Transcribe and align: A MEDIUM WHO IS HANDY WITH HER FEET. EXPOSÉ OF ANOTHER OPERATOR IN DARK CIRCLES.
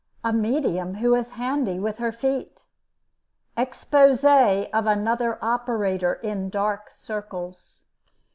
A 0.23 0.33
MEDIUM 0.33 0.95
WHO 0.95 1.13
IS 1.13 1.29
HANDY 1.33 1.79
WITH 1.79 1.99
HER 1.99 2.11
FEET. 2.11 2.63
EXPOSÉ 3.55 4.71
OF 4.73 4.87
ANOTHER 4.87 5.37
OPERATOR 5.43 6.13
IN 6.23 6.49
DARK 6.49 6.89
CIRCLES. 6.89 7.85